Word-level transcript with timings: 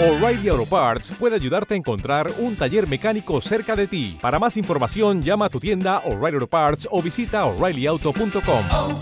O'Reilly 0.00 0.48
Auto 0.48 0.64
Parts 0.64 1.10
puede 1.18 1.34
ayudarte 1.34 1.74
a 1.74 1.76
encontrar 1.76 2.30
un 2.38 2.56
taller 2.56 2.88
mecánico 2.88 3.40
cerca 3.40 3.74
de 3.74 3.88
ti. 3.88 4.16
Para 4.22 4.38
más 4.38 4.56
información, 4.56 5.22
llama 5.22 5.46
a 5.46 5.48
tu 5.48 5.58
tienda 5.58 5.98
O'Reilly 6.04 6.36
Auto 6.36 6.46
Parts 6.46 6.88
o 6.88 7.02
visita 7.02 7.44
oreillyauto.com. 7.46 8.64
oh, 8.70 9.00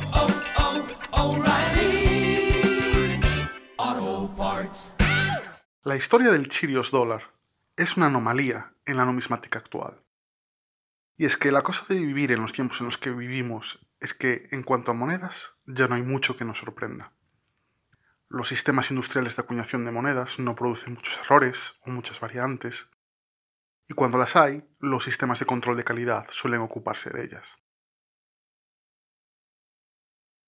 oh, 3.76 4.34
Parts. 4.38 4.94
La 5.84 5.96
historia 5.96 6.30
del 6.30 6.48
Chirios 6.48 6.90
dólar 6.90 7.24
es 7.76 7.98
una 7.98 8.06
anomalía 8.06 8.72
en 8.86 8.96
la 8.96 9.04
numismática 9.04 9.58
actual. 9.58 10.02
Y 11.18 11.26
es 11.26 11.36
que 11.36 11.52
la 11.52 11.60
cosa 11.60 11.84
de 11.90 12.00
vivir 12.00 12.32
en 12.32 12.40
los 12.40 12.54
tiempos 12.54 12.80
en 12.80 12.86
los 12.86 12.96
que 12.96 13.10
vivimos 13.10 13.86
es 14.00 14.14
que, 14.14 14.48
en 14.50 14.62
cuanto 14.62 14.92
a 14.92 14.94
monedas, 14.94 15.56
ya 15.66 15.88
no 15.88 15.96
hay 15.96 16.02
mucho 16.02 16.38
que 16.38 16.46
nos 16.46 16.56
sorprenda. 16.56 17.12
Los 18.28 18.48
sistemas 18.48 18.90
industriales 18.90 19.36
de 19.36 19.42
acuñación 19.42 19.84
de 19.84 19.92
monedas 19.92 20.38
no 20.38 20.56
producen 20.56 20.94
muchos 20.94 21.18
errores 21.18 21.74
o 21.82 21.90
muchas 21.90 22.18
variantes, 22.18 22.88
y 23.88 23.94
cuando 23.94 24.18
las 24.18 24.34
hay, 24.34 24.68
los 24.80 25.04
sistemas 25.04 25.38
de 25.38 25.46
control 25.46 25.76
de 25.76 25.84
calidad 25.84 26.26
suelen 26.30 26.60
ocuparse 26.60 27.10
de 27.10 27.24
ellas. 27.24 27.56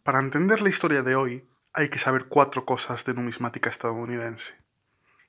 Para 0.02 0.18
entender 0.18 0.60
la 0.60 0.70
historia 0.70 1.02
de 1.02 1.14
hoy, 1.14 1.48
hay 1.72 1.88
que 1.88 1.98
saber 1.98 2.26
cuatro 2.26 2.64
cosas 2.64 3.04
de 3.04 3.14
numismática 3.14 3.70
estadounidense. 3.70 4.56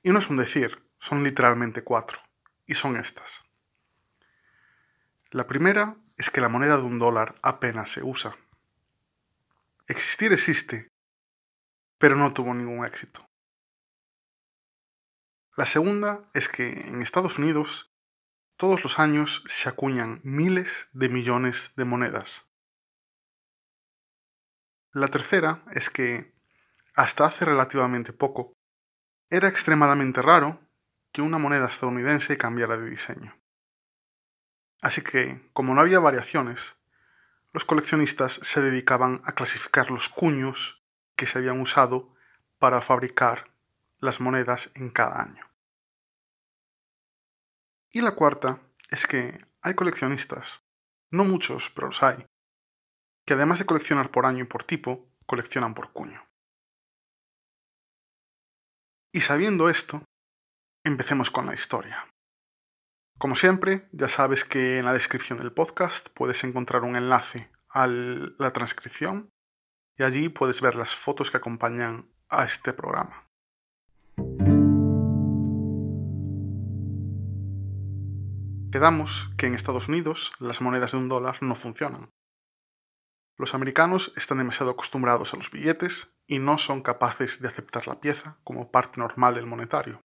Y 0.02 0.10
no 0.10 0.18
es 0.18 0.28
un 0.28 0.36
decir, 0.36 0.90
son 0.98 1.22
literalmente 1.22 1.84
cuatro, 1.84 2.20
y 2.66 2.74
son 2.74 2.96
estas. 2.96 3.44
La 5.30 5.46
primera 5.46 5.96
es 6.16 6.30
que 6.30 6.40
la 6.40 6.48
moneda 6.48 6.76
de 6.78 6.82
un 6.82 6.98
dólar 6.98 7.36
apenas 7.42 7.90
se 7.90 8.02
usa. 8.02 8.36
Existir 9.86 10.32
existe, 10.32 10.90
pero 12.00 12.16
no 12.16 12.32
tuvo 12.32 12.54
ningún 12.54 12.86
éxito. 12.86 13.28
La 15.54 15.66
segunda 15.66 16.30
es 16.32 16.48
que 16.48 16.66
en 16.66 17.02
Estados 17.02 17.38
Unidos 17.38 17.94
todos 18.56 18.82
los 18.82 18.98
años 18.98 19.44
se 19.46 19.68
acuñan 19.68 20.20
miles 20.24 20.88
de 20.92 21.10
millones 21.10 21.72
de 21.76 21.84
monedas. 21.84 22.46
La 24.92 25.08
tercera 25.08 25.62
es 25.72 25.90
que, 25.90 26.34
hasta 26.94 27.26
hace 27.26 27.44
relativamente 27.44 28.14
poco, 28.14 28.54
era 29.28 29.48
extremadamente 29.48 30.22
raro 30.22 30.58
que 31.12 31.20
una 31.20 31.38
moneda 31.38 31.68
estadounidense 31.68 32.38
cambiara 32.38 32.78
de 32.78 32.88
diseño. 32.88 33.38
Así 34.80 35.02
que, 35.02 35.50
como 35.52 35.74
no 35.74 35.82
había 35.82 36.00
variaciones, 36.00 36.76
los 37.52 37.66
coleccionistas 37.66 38.32
se 38.42 38.62
dedicaban 38.62 39.20
a 39.26 39.32
clasificar 39.32 39.90
los 39.90 40.08
cuños 40.08 40.79
que 41.20 41.26
se 41.26 41.38
habían 41.38 41.60
usado 41.60 42.08
para 42.58 42.80
fabricar 42.80 43.52
las 43.98 44.22
monedas 44.22 44.70
en 44.74 44.88
cada 44.88 45.20
año. 45.20 45.44
Y 47.90 48.00
la 48.00 48.12
cuarta 48.12 48.58
es 48.88 49.06
que 49.06 49.44
hay 49.60 49.74
coleccionistas, 49.74 50.62
no 51.10 51.24
muchos, 51.24 51.68
pero 51.74 51.88
los 51.88 52.02
hay, 52.02 52.24
que 53.26 53.34
además 53.34 53.58
de 53.58 53.66
coleccionar 53.66 54.10
por 54.10 54.24
año 54.24 54.44
y 54.44 54.46
por 54.46 54.64
tipo, 54.64 55.12
coleccionan 55.26 55.74
por 55.74 55.92
cuño. 55.92 56.26
Y 59.12 59.20
sabiendo 59.20 59.68
esto, 59.68 60.02
empecemos 60.84 61.30
con 61.30 61.44
la 61.44 61.52
historia. 61.52 62.06
Como 63.18 63.36
siempre, 63.36 63.90
ya 63.92 64.08
sabes 64.08 64.46
que 64.46 64.78
en 64.78 64.86
la 64.86 64.94
descripción 64.94 65.36
del 65.36 65.52
podcast 65.52 66.08
puedes 66.14 66.42
encontrar 66.44 66.82
un 66.82 66.96
enlace 66.96 67.50
a 67.68 67.86
la 67.88 68.54
transcripción 68.54 69.30
y 70.00 70.02
allí 70.02 70.30
puedes 70.30 70.62
ver 70.62 70.76
las 70.76 70.96
fotos 70.96 71.30
que 71.30 71.36
acompañan 71.36 72.08
a 72.30 72.44
este 72.46 72.72
programa. 72.72 73.26
Quedamos 78.72 79.30
que 79.36 79.46
en 79.46 79.54
Estados 79.54 79.88
Unidos 79.88 80.32
las 80.38 80.62
monedas 80.62 80.92
de 80.92 80.96
un 80.96 81.10
dólar 81.10 81.42
no 81.42 81.54
funcionan. 81.54 82.08
Los 83.36 83.54
americanos 83.54 84.14
están 84.16 84.38
demasiado 84.38 84.70
acostumbrados 84.70 85.34
a 85.34 85.36
los 85.36 85.50
billetes 85.50 86.10
y 86.26 86.38
no 86.38 86.56
son 86.56 86.80
capaces 86.80 87.42
de 87.42 87.48
aceptar 87.48 87.86
la 87.86 88.00
pieza 88.00 88.38
como 88.42 88.70
parte 88.70 88.98
normal 89.00 89.34
del 89.34 89.44
monetario. 89.44 90.00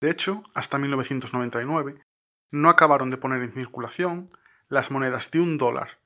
De 0.00 0.10
hecho, 0.10 0.42
hasta 0.54 0.78
1999 0.78 2.02
no 2.50 2.68
acabaron 2.68 3.10
de 3.10 3.16
poner 3.16 3.42
en 3.42 3.52
circulación 3.52 4.36
las 4.68 4.90
monedas 4.90 5.30
de 5.30 5.38
un 5.38 5.56
dólar 5.56 6.00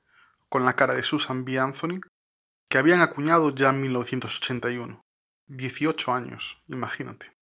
con 0.47 0.63
la 0.63 0.75
cara 0.75 0.93
de 0.93 1.01
Susan 1.01 1.43
B. 1.43 1.57
Anthony 1.57 2.01
que 2.71 2.77
habían 2.77 3.01
acuñado 3.01 3.53
ya 3.53 3.71
en 3.71 3.81
1981. 3.81 5.03
18 5.47 6.13
años, 6.13 6.63
imagínate. 6.69 7.35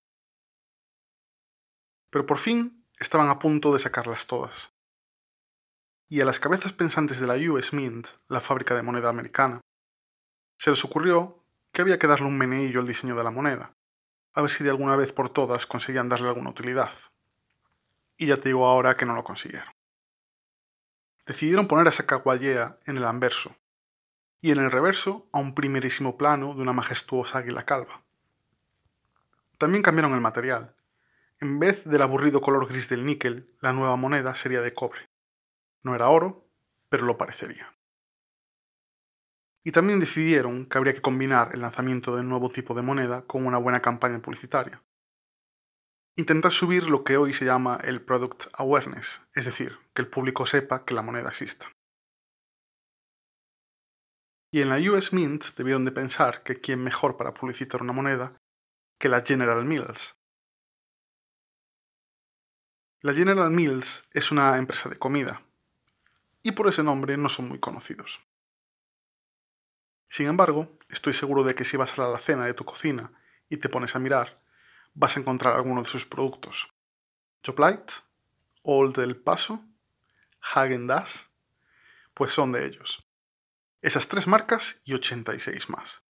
Pero 2.10 2.26
por 2.26 2.40
fin 2.40 2.84
estaban 2.98 3.30
a 3.30 3.38
punto 3.38 3.72
de 3.72 3.78
sacarlas 3.78 4.26
todas. 4.26 4.74
Y 6.08 6.22
a 6.22 6.26
las 6.26 6.40
cabezas 6.40 6.74
pensantes 6.74 7.20
de 7.20 7.28
la 7.28 7.36
US 7.52 7.74
Mint, 7.74 8.08
la 8.28 8.42
fábrica 8.42 8.74
de 8.74 8.82
moneda 8.82 9.10
americana, 9.10 9.62
se 10.58 10.72
les 10.72 10.84
ocurrió 10.84 11.46
que 11.72 11.84
había 11.84 12.00
que 12.00 12.08
darle 12.08 12.26
un 12.26 12.36
meneillo 12.36 12.80
al 12.80 12.88
diseño 12.88 13.16
de 13.16 13.24
la 13.24 13.30
moneda, 13.30 13.76
a 14.34 14.42
ver 14.42 14.50
si 14.50 14.64
de 14.64 14.72
alguna 14.72 14.96
vez 14.96 15.14
por 15.14 15.32
todas 15.32 15.68
conseguían 15.68 16.10
darle 16.10 16.30
alguna 16.30 16.50
utilidad. 16.50 16.94
Y 18.18 18.26
ya 18.26 18.38
te 18.38 18.50
digo 18.50 18.66
ahora 18.66 18.98
que 18.98 19.06
no 19.06 19.14
lo 19.14 19.24
consiguieron. 19.24 19.72
Decidieron 21.28 21.68
poner 21.68 21.88
a 21.88 21.92
Sacagawea 21.92 22.80
en 22.88 22.98
el 22.98 23.06
anverso, 23.06 23.56
y 24.42 24.52
en 24.52 24.60
el 24.60 24.72
reverso 24.72 25.28
a 25.32 25.40
un 25.40 25.54
primerísimo 25.54 26.18
plano 26.18 26.54
de 26.54 26.62
una 26.62 26.74
majestuosa 26.74 27.40
águila 27.40 27.66
calva. 27.66 28.02
También 29.58 29.84
cambiaron 29.84 30.14
el 30.14 30.22
material. 30.22 30.76
En 31.42 31.60
vez 31.60 31.84
del 31.84 32.02
aburrido 32.02 32.42
color 32.42 32.68
gris 32.68 32.90
del 32.90 33.06
níquel, 33.06 33.54
la 33.60 33.74
nueva 33.74 33.96
moneda 33.96 34.36
sería 34.36 34.62
de 34.62 34.74
cobre. 34.74 35.10
No 35.84 35.96
era 35.96 36.10
oro, 36.10 36.46
pero 36.90 37.06
lo 37.06 37.18
parecería. 37.18 37.74
Y 39.64 39.72
también 39.72 40.00
decidieron 40.00 40.66
que 40.66 40.78
habría 40.78 40.94
que 40.94 41.02
combinar 41.02 41.52
el 41.54 41.62
lanzamiento 41.62 42.16
del 42.16 42.28
nuevo 42.28 42.50
tipo 42.50 42.74
de 42.74 42.82
moneda 42.82 43.24
con 43.24 43.46
una 43.46 43.58
buena 43.58 43.82
campaña 43.82 44.20
publicitaria. 44.20 44.82
Intentar 46.16 46.52
subir 46.52 46.90
lo 46.90 47.04
que 47.04 47.18
hoy 47.18 47.34
se 47.34 47.46
llama 47.46 47.80
el 47.84 48.02
Product 48.02 48.46
Awareness, 48.54 49.22
es 49.36 49.46
decir, 49.46 49.78
que 49.94 50.02
el 50.02 50.08
público 50.08 50.46
sepa 50.46 50.84
que 50.86 50.94
la 50.94 51.02
moneda 51.02 51.30
exista. 51.30 51.68
Y 54.52 54.62
en 54.62 54.70
la 54.70 54.78
US 54.92 55.14
Mint 55.14 55.56
debieron 55.56 55.86
de 55.86 55.92
pensar 55.92 56.44
que 56.44 56.60
quién 56.60 56.84
mejor 56.84 57.18
para 57.18 57.34
publicitar 57.34 57.82
una 57.82 57.94
moneda 57.94 58.34
que 58.98 59.10
la 59.10 59.22
General 59.22 59.64
Mills. 59.64 60.16
La 63.02 63.14
General 63.14 63.50
Mills 63.50 64.04
es 64.12 64.32
una 64.32 64.58
empresa 64.58 64.90
de 64.90 64.98
comida, 64.98 65.42
y 66.42 66.52
por 66.52 66.68
ese 66.68 66.84
nombre 66.84 67.16
no 67.16 67.30
son 67.30 67.48
muy 67.48 67.60
conocidos. 67.60 68.20
Sin 70.10 70.28
embargo, 70.28 70.78
estoy 70.90 71.14
seguro 71.14 71.44
de 71.44 71.54
que 71.54 71.64
si 71.64 71.78
vas 71.78 71.98
a 71.98 72.08
la 72.08 72.18
cena 72.18 72.46
de 72.46 72.56
tu 72.56 72.66
cocina 72.66 73.14
y 73.48 73.58
te 73.58 73.70
pones 73.70 73.96
a 73.96 74.00
mirar, 74.00 74.42
vas 74.96 75.16
a 75.16 75.20
encontrar 75.20 75.56
alguno 75.56 75.84
de 75.84 75.90
sus 75.90 76.06
productos. 76.06 76.68
Joplite, 77.46 77.94
Old 78.64 78.98
El 79.00 79.16
Paso, 79.16 79.64
Hagen 80.42 80.88
Dazs, 80.88 81.30
pues 82.14 82.34
son 82.34 82.52
de 82.52 82.66
ellos. 82.66 83.09
Esas 83.82 84.10
tres 84.10 84.28
marcas 84.28 84.82
y 84.84 84.94
86 84.94 85.70
más. 85.70 86.04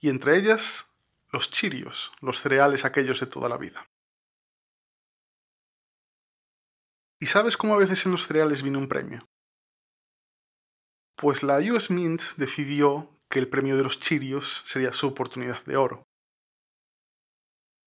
Y 0.00 0.08
entre 0.08 0.38
ellas, 0.38 0.86
los 1.30 1.50
chirios, 1.50 2.10
los 2.20 2.40
cereales 2.40 2.86
aquellos 2.86 3.20
de 3.20 3.26
toda 3.26 3.50
la 3.50 3.58
vida. 3.58 3.86
¿Y 7.18 7.26
sabes 7.26 7.58
cómo 7.58 7.74
a 7.74 7.78
veces 7.78 8.06
en 8.06 8.12
los 8.12 8.26
cereales 8.26 8.62
viene 8.62 8.78
un 8.78 8.88
premio? 8.88 9.26
Pues 11.16 11.42
la 11.42 11.58
US 11.58 11.90
Mint 11.90 12.22
decidió 12.38 13.20
que 13.28 13.40
el 13.40 13.50
premio 13.50 13.76
de 13.76 13.82
los 13.82 14.00
chirios 14.00 14.64
sería 14.66 14.94
su 14.94 15.06
oportunidad 15.06 15.62
de 15.66 15.76
oro. 15.76 16.02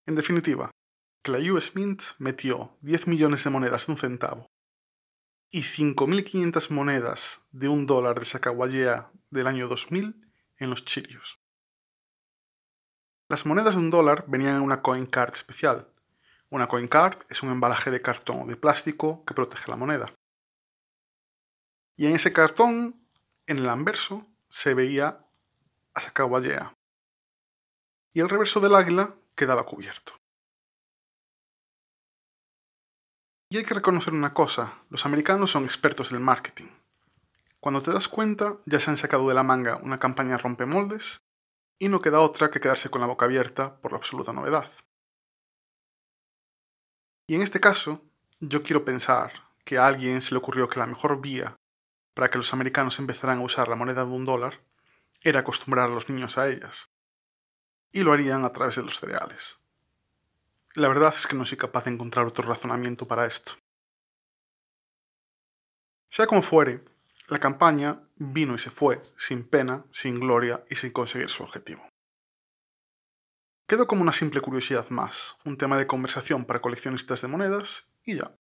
En 0.06 0.14
definitiva, 0.14 0.70
que 1.24 1.32
la 1.32 1.40
US 1.52 1.76
Mint 1.76 2.04
metió 2.20 2.78
10 2.82 3.08
millones 3.08 3.44
de 3.44 3.50
monedas 3.50 3.88
de 3.88 3.94
un 3.94 3.98
centavo 3.98 4.53
y 5.54 5.62
5.500 5.62 6.72
monedas 6.72 7.40
de 7.52 7.68
un 7.68 7.86
dólar 7.86 8.20
de 8.20 8.26
Sacagawea 8.26 9.12
del 9.30 9.46
año 9.46 9.68
2000 9.68 10.16
en 10.58 10.70
los 10.72 10.84
chirios. 10.84 11.38
Las 13.30 13.46
monedas 13.46 13.76
de 13.76 13.82
un 13.82 13.92
dólar 13.92 14.26
venían 14.28 14.56
en 14.56 14.64
una 14.64 14.82
coin 14.82 15.06
card 15.06 15.36
especial. 15.36 15.88
Una 16.50 16.68
coin 16.68 16.88
card 16.88 17.20
es 17.30 17.44
un 17.44 17.52
embalaje 17.52 17.92
de 17.92 18.02
cartón 18.02 18.42
o 18.42 18.46
de 18.48 18.56
plástico 18.56 19.24
que 19.26 19.36
protege 19.36 19.70
la 19.70 19.78
moneda. 19.78 20.12
Y 21.98 22.08
en 22.08 22.16
ese 22.16 22.34
cartón, 22.34 22.96
en 23.46 23.60
el 23.60 23.70
anverso, 23.70 24.26
se 24.50 24.74
veía 24.74 25.24
a 25.94 26.02
Sacagawea. 26.02 26.74
Y 28.12 28.22
el 28.22 28.30
reverso 28.30 28.60
del 28.60 28.74
águila 28.74 29.14
quedaba 29.36 29.68
cubierto. 29.68 30.14
Y 33.54 33.58
hay 33.58 33.66
que 33.66 33.76
reconocer 33.76 34.14
una 34.16 34.34
cosa, 34.34 34.80
los 34.90 35.06
americanos 35.06 35.52
son 35.52 35.64
expertos 35.64 36.10
en 36.10 36.18
el 36.18 36.24
marketing. 36.24 36.70
Cuando 37.60 37.84
te 37.84 37.92
das 37.92 38.08
cuenta, 38.08 38.58
ya 38.66 38.80
se 38.80 38.90
han 38.90 38.98
sacado 38.98 39.28
de 39.30 39.36
la 39.36 39.44
manga 39.44 39.78
una 39.78 40.00
campaña 40.00 40.40
rompemoldes 40.40 41.22
y 41.78 41.88
no 41.88 42.02
queda 42.02 42.22
otra 42.22 42.50
que 42.50 42.60
quedarse 42.60 42.90
con 42.90 43.02
la 43.02 43.06
boca 43.06 43.26
abierta 43.26 43.80
por 43.80 43.92
la 43.92 44.00
absoluta 44.00 44.34
novedad. 44.34 44.72
Y 47.28 47.36
en 47.36 47.44
este 47.44 47.60
caso, 47.60 48.02
yo 48.40 48.64
quiero 48.64 48.84
pensar 48.86 49.34
que 49.64 49.78
a 49.78 49.86
alguien 49.86 50.24
se 50.24 50.32
le 50.32 50.40
ocurrió 50.40 50.68
que 50.68 50.80
la 50.80 50.88
mejor 50.88 51.22
vía 51.22 51.56
para 52.16 52.32
que 52.32 52.40
los 52.40 52.52
americanos 52.54 52.98
empezaran 52.98 53.38
a 53.38 53.44
usar 53.44 53.68
la 53.68 53.76
moneda 53.76 54.04
de 54.04 54.14
un 54.14 54.26
dólar 54.26 54.62
era 55.22 55.42
acostumbrar 55.42 55.92
a 55.92 55.94
los 55.94 56.10
niños 56.10 56.40
a 56.40 56.50
ellas. 56.50 56.90
Y 57.92 58.02
lo 58.02 58.14
harían 58.14 58.46
a 58.46 58.52
través 58.52 58.78
de 58.78 58.82
los 58.82 59.00
cereales. 59.00 59.60
La 60.76 60.88
verdad 60.88 61.14
es 61.16 61.28
que 61.28 61.36
no 61.36 61.46
soy 61.46 61.58
capaz 61.58 61.86
de 61.86 61.92
encontrar 61.92 62.26
otro 62.26 62.48
razonamiento 62.48 63.08
para 63.08 63.28
esto. 63.28 63.52
Sea 66.10 66.26
como 66.26 66.42
fuere, 66.42 66.84
la 67.28 67.40
campaña 67.40 68.02
vino 68.16 68.56
y 68.56 68.60
se 68.60 68.72
fue, 68.72 69.02
sin 69.16 69.48
pena, 69.48 69.86
sin 69.92 70.20
gloria 70.20 70.64
y 70.70 70.76
sin 70.76 70.92
conseguir 70.92 71.30
su 71.30 71.44
objetivo. 71.44 71.88
Quedó 73.68 73.88
como 73.88 74.02
una 74.02 74.14
simple 74.14 74.42
curiosidad 74.42 74.90
más, 74.90 75.36
un 75.46 75.58
tema 75.58 75.78
de 75.78 75.88
conversación 75.88 76.46
para 76.46 76.62
coleccionistas 76.62 77.22
de 77.22 77.28
monedas 77.28 77.88
y 78.04 78.18
ya. 78.18 78.36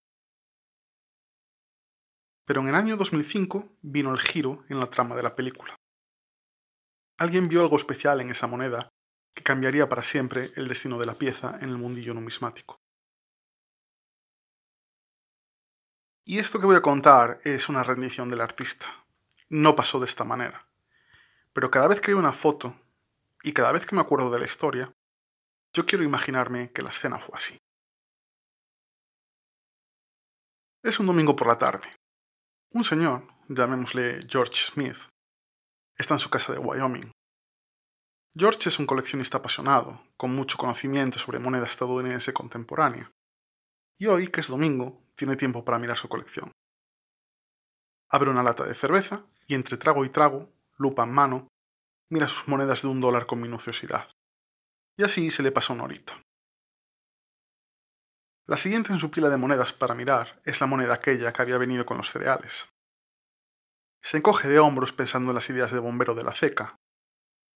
Pero 2.45 2.61
en 2.61 2.67
el 2.67 2.75
año 2.75 2.97
2005 2.97 3.77
vino 3.81 4.11
el 4.11 4.19
giro 4.19 4.65
en 4.69 4.79
la 4.79 4.89
trama 4.89 5.15
de 5.15 5.23
la 5.23 5.35
película. 5.35 5.75
Alguien 7.17 7.47
vio 7.47 7.61
algo 7.61 7.77
especial 7.77 8.21
en 8.21 8.31
esa 8.31 8.47
moneda 8.47 8.89
que 9.33 9.43
cambiaría 9.43 9.89
para 9.89 10.03
siempre 10.03 10.51
el 10.55 10.67
destino 10.67 10.97
de 10.99 11.05
la 11.05 11.15
pieza 11.15 11.57
en 11.61 11.69
el 11.69 11.77
mundillo 11.77 12.13
numismático. 12.13 12.79
Y 16.25 16.39
esto 16.39 16.59
que 16.59 16.65
voy 16.65 16.75
a 16.75 16.81
contar 16.81 17.41
es 17.43 17.67
una 17.67 17.83
rendición 17.83 18.29
del 18.29 18.41
artista. 18.41 18.87
No 19.49 19.75
pasó 19.75 19.99
de 19.99 20.05
esta 20.05 20.23
manera. 20.23 20.67
Pero 21.51 21.69
cada 21.69 21.87
vez 21.87 21.99
que 21.99 22.11
veo 22.11 22.19
una 22.19 22.31
foto 22.31 22.75
y 23.43 23.51
cada 23.53 23.71
vez 23.71 23.85
que 23.85 23.95
me 23.95 24.01
acuerdo 24.01 24.31
de 24.31 24.39
la 24.39 24.45
historia, 24.45 24.93
yo 25.73 25.85
quiero 25.85 26.03
imaginarme 26.03 26.71
que 26.71 26.81
la 26.81 26.91
escena 26.91 27.19
fue 27.19 27.37
así. 27.37 27.59
Es 30.81 30.99
un 30.99 31.07
domingo 31.07 31.35
por 31.35 31.47
la 31.47 31.57
tarde. 31.57 31.87
Un 32.71 32.83
señor, 32.83 33.27
llamémosle 33.49 34.19
George 34.27 34.55
Smith, 34.55 34.97
está 35.97 36.15
en 36.15 36.19
su 36.19 36.29
casa 36.29 36.53
de 36.53 36.59
Wyoming. 36.59 37.11
George 38.35 38.69
es 38.69 38.79
un 38.79 38.87
coleccionista 38.87 39.37
apasionado, 39.37 40.01
con 40.17 40.33
mucho 40.33 40.57
conocimiento 40.57 41.19
sobre 41.19 41.39
moneda 41.39 41.65
estadounidense 41.65 42.33
contemporánea. 42.33 43.11
Y 43.99 44.07
hoy, 44.07 44.29
que 44.29 44.41
es 44.41 44.47
domingo, 44.47 45.03
tiene 45.15 45.35
tiempo 45.35 45.63
para 45.63 45.77
mirar 45.77 45.97
su 45.97 46.09
colección. 46.09 46.51
Abre 48.09 48.31
una 48.31 48.43
lata 48.43 48.63
de 48.63 48.73
cerveza 48.73 49.25
y 49.47 49.53
entre 49.53 49.77
trago 49.77 50.03
y 50.03 50.09
trago, 50.09 50.49
lupa 50.77 51.03
en 51.03 51.11
mano, 51.11 51.47
mira 52.09 52.27
sus 52.27 52.47
monedas 52.47 52.81
de 52.81 52.87
un 52.87 53.01
dólar 53.01 53.27
con 53.27 53.39
minuciosidad 53.39 54.09
y 54.97 55.03
así 55.03 55.31
se 55.31 55.43
le 55.43 55.51
pasó 55.51 55.73
una 55.73 55.83
horita. 55.83 56.21
La 58.45 58.57
siguiente 58.57 58.91
en 58.91 58.99
su 58.99 59.09
pila 59.09 59.29
de 59.29 59.37
monedas 59.37 59.73
para 59.73 59.95
mirar 59.95 60.41
es 60.43 60.59
la 60.59 60.67
moneda 60.67 60.95
aquella 60.95 61.31
que 61.31 61.41
había 61.41 61.57
venido 61.57 61.85
con 61.85 61.97
los 61.97 62.09
cereales. 62.09 62.67
Se 64.01 64.17
encoge 64.17 64.47
de 64.47 64.59
hombros 64.59 64.91
pensando 64.91 65.31
en 65.31 65.35
las 65.35 65.49
ideas 65.49 65.71
de 65.71 65.79
bombero 65.79 66.13
de 66.13 66.23
la 66.23 66.35
ceca, 66.35 66.75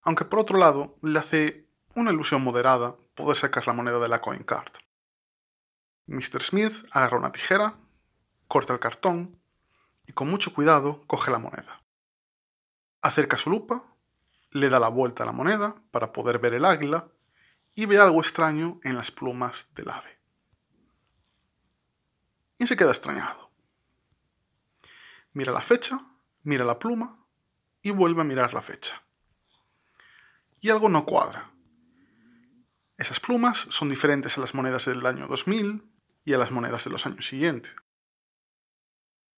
aunque 0.08 0.24
por 0.24 0.38
otro 0.38 0.56
lado 0.56 0.96
le 1.02 1.18
hace 1.18 1.66
una 1.94 2.10
ilusión 2.10 2.42
moderada 2.42 2.96
poder 3.14 3.36
sacar 3.36 3.66
la 3.66 3.74
moneda 3.74 3.98
de 3.98 4.08
la 4.08 4.22
coin 4.22 4.42
card. 4.42 4.72
Mr. 6.06 6.42
Smith 6.42 6.72
agarra 6.92 7.18
una 7.18 7.30
tijera, 7.30 7.74
corta 8.46 8.72
el 8.72 8.80
cartón 8.80 9.38
y 10.06 10.14
con 10.14 10.30
mucho 10.30 10.54
cuidado 10.54 11.06
coge 11.06 11.30
la 11.30 11.38
moneda. 11.38 11.82
Acerca 13.02 13.36
su 13.36 13.50
lupa, 13.50 13.84
le 14.50 14.70
da 14.70 14.80
la 14.80 14.88
vuelta 14.88 15.24
a 15.24 15.26
la 15.26 15.32
moneda 15.32 15.74
para 15.90 16.10
poder 16.10 16.38
ver 16.38 16.54
el 16.54 16.64
águila 16.64 17.08
y 17.74 17.84
ve 17.84 17.98
algo 17.98 18.20
extraño 18.20 18.80
en 18.84 18.96
las 18.96 19.10
plumas 19.10 19.68
del 19.74 19.90
ave. 19.90 20.18
Y 22.56 22.66
se 22.66 22.78
queda 22.78 22.92
extrañado. 22.92 23.50
Mira 25.34 25.52
la 25.52 25.60
fecha, 25.60 26.00
mira 26.44 26.64
la 26.64 26.78
pluma 26.78 27.26
y 27.82 27.90
vuelve 27.90 28.22
a 28.22 28.24
mirar 28.24 28.54
la 28.54 28.62
fecha. 28.62 29.02
Y 30.60 30.70
algo 30.70 30.88
no 30.88 31.04
cuadra. 31.04 31.52
Esas 32.96 33.20
plumas 33.20 33.58
son 33.70 33.88
diferentes 33.88 34.36
a 34.36 34.40
las 34.40 34.54
monedas 34.54 34.86
del 34.86 35.06
año 35.06 35.28
2000 35.28 35.84
y 36.24 36.34
a 36.34 36.38
las 36.38 36.50
monedas 36.50 36.84
de 36.84 36.90
los 36.90 37.06
años 37.06 37.26
siguientes. 37.26 37.72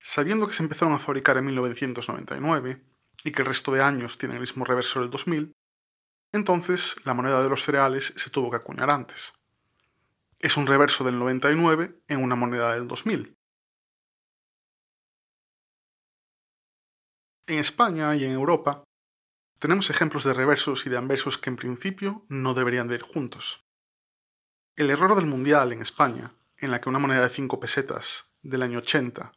Sabiendo 0.01 0.47
que 0.47 0.55
se 0.55 0.63
empezaron 0.63 0.95
a 0.95 0.99
fabricar 0.99 1.37
en 1.37 1.45
1999 1.45 2.83
y 3.23 3.33
que 3.33 3.43
el 3.43 3.49
resto 3.49 3.71
de 3.73 3.83
años 3.83 4.17
tienen 4.17 4.37
el 4.37 4.41
mismo 4.41 4.65
reverso 4.65 5.01
del 5.01 5.11
2000, 5.11 5.53
entonces 6.33 6.97
la 7.05 7.13
moneda 7.13 7.43
de 7.43 7.51
los 7.51 7.63
cereales 7.63 8.15
se 8.17 8.31
tuvo 8.31 8.51
que 8.51 8.57
acuñar 8.57 8.89
antes. 8.89 9.35
Es 10.39 10.57
un 10.57 10.67
reverso 10.67 11.05
del 11.05 11.19
99 11.19 12.01
en 12.09 12.23
una 12.23 12.37
moneda 12.37 12.73
del 12.73 12.89
2000. 12.89 13.37
En 17.47 17.59
España 17.59 18.17
y 18.17 18.25
en 18.25 18.33
Europa 18.33 18.85
tenemos 19.61 19.91
ejemplos 19.91 20.25
de 20.25 20.33
reversos 20.33 20.87
y 20.87 20.91
de 20.91 20.97
anversos 20.97 21.37
que 21.37 21.51
en 21.51 21.57
principio 21.57 22.25
no 22.29 22.55
deberían 22.55 22.89
de 22.89 22.95
ir 22.95 23.03
juntos. 23.03 23.63
El 24.75 24.89
error 24.89 25.15
del 25.15 25.27
Mundial 25.27 25.73
en 25.73 25.83
España, 25.83 26.33
en 26.57 26.71
la 26.71 26.81
que 26.81 26.89
una 26.89 26.99
moneda 26.99 27.23
de 27.23 27.29
5 27.29 27.61
pesetas 27.61 28.31
del 28.41 28.63
año 28.63 28.79
80 28.79 29.33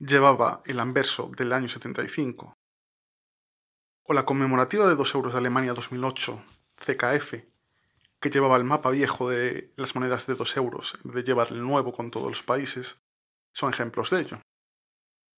llevaba 0.00 0.62
el 0.66 0.80
anverso 0.80 1.30
del 1.36 1.52
año 1.52 1.68
75 1.68 2.56
o 4.02 4.14
la 4.14 4.24
conmemorativa 4.24 4.88
de 4.88 4.96
2 4.96 5.14
euros 5.14 5.32
de 5.34 5.38
Alemania 5.38 5.74
2008, 5.74 6.42
CKF, 6.84 7.34
que 8.20 8.30
llevaba 8.30 8.56
el 8.56 8.64
mapa 8.64 8.90
viejo 8.90 9.28
de 9.28 9.72
las 9.76 9.94
monedas 9.94 10.26
de 10.26 10.34
2 10.34 10.56
euros 10.56 10.98
en 11.04 11.12
vez 11.12 11.24
de 11.24 11.30
llevar 11.30 11.52
el 11.52 11.62
nuevo 11.62 11.92
con 11.92 12.10
todos 12.10 12.28
los 12.28 12.42
países, 12.42 12.98
son 13.52 13.72
ejemplos 13.72 14.10
de 14.10 14.22
ello. 14.22 14.40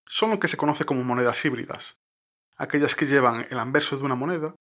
Son 0.07 0.31
lo 0.31 0.41
que 0.41 0.49
se 0.49 0.57
conoce 0.57 0.87
como 0.87 1.05
monedas 1.05 1.45
híbridas, 1.45 2.00
aquellas 2.61 2.95
que 2.95 3.07
llevan 3.07 3.47
el 3.49 3.59
anverso 3.59 3.97
de 3.97 4.05
una 4.05 4.15
moneda 4.15 4.55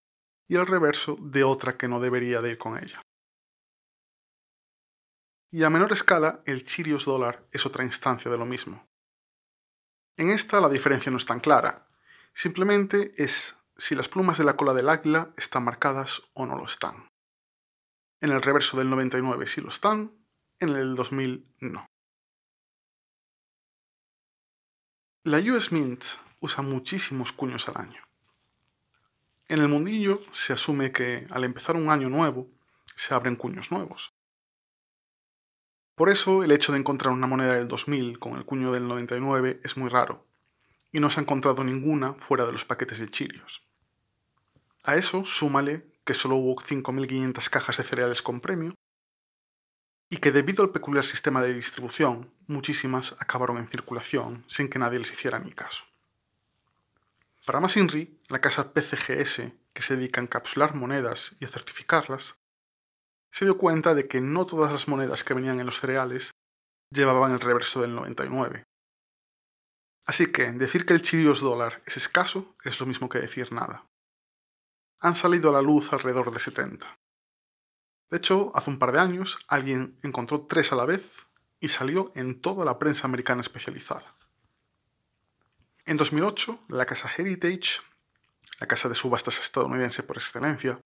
y 0.48 0.56
el 0.56 0.66
reverso 0.66 1.18
de 1.20 1.44
otra 1.44 1.78
que 1.78 1.90
no 1.90 2.00
debería 2.00 2.42
de 2.42 2.52
ir 2.52 2.58
con 2.58 2.82
ella. 2.82 3.02
Y 5.52 5.64
a 5.64 5.70
menor 5.70 5.92
escala, 5.92 6.42
el 6.46 6.64
Chirios 6.64 7.04
dólar 7.04 7.46
es 7.52 7.66
otra 7.66 7.84
instancia 7.84 8.32
de 8.32 8.38
lo 8.38 8.46
mismo. 8.46 8.88
En 10.18 10.30
esta 10.30 10.62
la 10.62 10.70
diferencia 10.70 11.12
no 11.12 11.18
es 11.18 11.26
tan 11.26 11.42
clara, 11.42 11.90
simplemente 12.34 13.14
es 13.22 13.58
si 13.78 13.96
las 13.96 14.08
plumas 14.08 14.38
de 14.38 14.46
la 14.46 14.56
cola 14.56 14.74
del 14.74 14.88
águila 14.88 15.34
están 15.36 15.66
marcadas 15.66 16.22
o 16.34 16.46
no 16.46 16.58
lo 16.58 16.66
están. 16.66 17.10
En 18.22 18.32
el 18.32 18.42
reverso 18.42 18.78
del 18.78 18.90
99 18.90 19.46
sí 19.46 19.60
lo 19.60 19.70
están, 19.70 20.14
en 20.60 20.70
el 20.70 20.96
2000 20.96 21.54
no. 21.60 21.86
La 25.26 25.40
US 25.40 25.74
Mint 25.74 26.04
usa 26.40 26.64
muchísimos 26.64 27.32
cuños 27.32 27.68
al 27.70 27.78
año. 27.78 28.02
En 29.48 29.60
el 29.60 29.68
mundillo 29.68 30.22
se 30.32 30.54
asume 30.54 30.92
que 30.92 31.26
al 31.32 31.44
empezar 31.44 31.76
un 31.76 31.90
año 31.90 32.10
nuevo 32.10 32.48
se 32.96 33.14
abren 33.14 33.36
cuños 33.36 33.72
nuevos. 33.72 34.14
Por 35.96 36.10
eso 36.10 36.44
el 36.44 36.52
hecho 36.52 36.72
de 36.72 36.80
encontrar 36.80 37.14
una 37.14 37.28
moneda 37.28 37.56
del 37.56 37.68
2000 37.68 38.20
con 38.20 38.38
el 38.38 38.46
cuño 38.46 38.72
del 38.72 38.88
99 38.88 39.60
es 39.64 39.76
muy 39.76 39.90
raro, 39.90 40.26
y 40.92 41.00
no 41.00 41.10
se 41.10 41.20
ha 41.20 41.24
encontrado 41.24 41.64
ninguna 41.64 42.14
fuera 42.14 42.46
de 42.46 42.52
los 42.52 42.64
paquetes 42.64 43.00
de 43.00 43.10
chirios. 43.10 43.64
A 44.84 44.96
eso 44.96 45.26
súmale 45.26 45.86
que 46.06 46.14
solo 46.14 46.36
hubo 46.36 46.56
5.500 46.62 47.50
cajas 47.50 47.78
de 47.78 47.84
cereales 47.84 48.22
con 48.22 48.40
premio 48.40 48.74
y 50.10 50.18
que 50.18 50.32
debido 50.32 50.64
al 50.64 50.72
peculiar 50.72 51.06
sistema 51.06 51.42
de 51.42 51.54
distribución, 51.54 52.32
muchísimas 52.48 53.16
acabaron 53.20 53.58
en 53.58 53.68
circulación 53.68 54.44
sin 54.48 54.70
que 54.70 54.80
nadie 54.80 55.00
les 55.00 55.12
hiciera 55.12 55.38
ni 55.38 55.52
caso. 55.52 55.89
Para 57.46 57.60
más 57.60 57.76
INRI, 57.78 58.22
la 58.28 58.42
casa 58.42 58.74
PCGS, 58.74 59.54
que 59.74 59.82
se 59.82 59.96
dedica 59.96 60.22
a 60.22 60.24
encapsular 60.24 60.76
monedas 60.76 61.36
y 61.40 61.46
a 61.46 61.50
certificarlas, 61.50 62.36
se 63.32 63.46
dio 63.46 63.58
cuenta 63.58 63.94
de 63.94 64.08
que 64.08 64.22
no 64.22 64.46
todas 64.46 64.72
las 64.72 64.88
monedas 64.88 65.24
que 65.24 65.34
venían 65.34 65.60
en 65.60 65.66
los 65.66 65.80
cereales 65.80 66.32
llevaban 66.92 67.32
el 67.32 67.40
reverso 67.40 67.82
del 67.82 67.96
99. 67.96 68.64
Así 70.06 70.32
que 70.32 70.52
decir 70.52 70.86
que 70.86 70.94
el 70.94 71.02
chirios 71.02 71.40
dólar 71.40 71.84
es 71.86 71.98
escaso 71.98 72.56
es 72.64 72.80
lo 72.80 72.86
mismo 72.86 73.10
que 73.10 73.20
decir 73.20 73.52
nada 73.52 73.86
han 75.02 75.16
salido 75.16 75.50
a 75.50 75.54
la 75.54 75.62
luz 75.62 75.92
alrededor 75.94 76.32
de 76.32 76.40
70. 76.40 76.86
De 78.10 78.18
hecho, 78.18 78.52
hace 78.56 78.70
un 78.70 78.80
par 78.80 78.92
de 78.92 79.00
años 79.00 79.40
alguien 79.48 79.98
encontró 80.04 80.46
tres 80.48 80.72
a 80.72 80.76
la 80.76 80.86
vez 80.86 81.28
y 81.60 81.70
salió 81.70 82.12
en 82.16 82.42
toda 82.42 82.66
la 82.66 82.80
prensa 82.80 83.08
americana 83.08 83.42
especializada. 83.42 84.16
En 85.90 85.98
2008, 85.98 86.66
la 86.68 86.86
casa 86.86 87.10
Heritage, 87.18 87.82
la 88.60 88.68
casa 88.68 88.90
de 88.90 88.94
subastas 88.94 89.40
estadounidense 89.40 90.04
por 90.04 90.18
excelencia, 90.18 90.80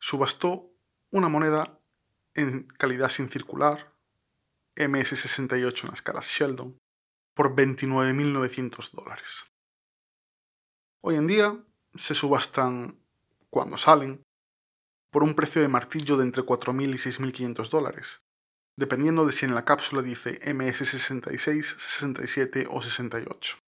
subastó 0.00 0.68
una 1.12 1.28
moneda 1.28 1.78
en 2.34 2.66
calidad 2.66 3.08
sin 3.08 3.28
circular, 3.28 3.94
MS68 4.74 5.84
en 5.84 5.88
la 5.90 5.94
escala 5.94 6.22
Sheldon, 6.24 6.76
por 7.36 7.54
29.900 7.54 8.90
dólares. 8.90 9.46
Hoy 11.04 11.14
en 11.14 11.28
día 11.28 11.64
se 11.94 12.16
subastan 12.16 12.98
cuando 13.48 13.76
salen, 13.76 14.24
por 15.12 15.22
un 15.22 15.36
precio 15.36 15.62
de 15.62 15.68
martillo 15.68 16.16
de 16.16 16.24
entre 16.24 16.42
4.000 16.42 16.88
y 16.88 16.98
6.500 16.98 17.68
dólares, 17.68 18.22
dependiendo 18.76 19.24
de 19.24 19.30
si 19.30 19.44
en 19.44 19.54
la 19.54 19.64
cápsula 19.64 20.02
dice 20.02 20.40
MS66, 20.40 21.62
67 21.62 22.66
o 22.68 22.82
68. 22.82 23.61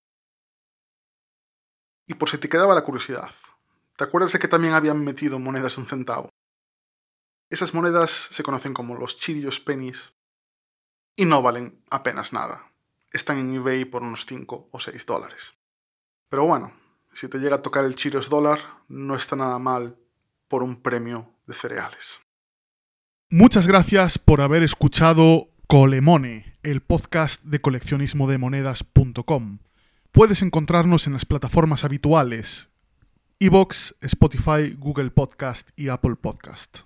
Y 2.06 2.14
por 2.14 2.28
si 2.28 2.38
te 2.38 2.48
quedaba 2.48 2.74
la 2.74 2.84
curiosidad, 2.84 3.30
¿te 3.96 4.04
acuerdas 4.04 4.32
de 4.32 4.38
que 4.38 4.48
también 4.48 4.74
habían 4.74 5.02
metido 5.02 5.38
monedas 5.38 5.76
de 5.76 5.82
un 5.82 5.86
centavo? 5.86 6.30
Esas 7.50 7.72
monedas 7.74 8.10
se 8.30 8.42
conocen 8.42 8.74
como 8.74 8.96
los 8.96 9.16
Chirios 9.16 9.60
pennies 9.60 10.12
y 11.16 11.24
no 11.24 11.42
valen 11.42 11.82
apenas 11.90 12.32
nada. 12.32 12.70
Están 13.12 13.38
en 13.38 13.54
eBay 13.54 13.84
por 13.84 14.02
unos 14.02 14.26
5 14.26 14.68
o 14.72 14.80
6 14.80 15.06
dólares. 15.06 15.54
Pero 16.28 16.46
bueno, 16.46 16.72
si 17.12 17.28
te 17.28 17.38
llega 17.38 17.56
a 17.56 17.62
tocar 17.62 17.84
el 17.84 17.94
Chirios 17.94 18.28
dólar, 18.28 18.58
no 18.88 19.14
está 19.14 19.36
nada 19.36 19.58
mal 19.58 19.96
por 20.48 20.62
un 20.62 20.82
premio 20.82 21.30
de 21.46 21.54
cereales. 21.54 22.20
Muchas 23.30 23.66
gracias 23.66 24.18
por 24.18 24.40
haber 24.40 24.62
escuchado 24.62 25.48
Colemone, 25.66 26.58
el 26.62 26.82
podcast 26.82 27.42
de 27.42 27.60
coleccionismodemonedas.com. 27.60 29.58
Puedes 30.14 30.42
encontrarnos 30.42 31.08
en 31.08 31.12
las 31.12 31.24
plataformas 31.24 31.82
habituales: 31.82 32.68
iBox, 33.40 33.96
Spotify, 34.00 34.72
Google 34.78 35.10
Podcast 35.10 35.70
y 35.74 35.88
Apple 35.88 36.14
Podcast. 36.14 36.84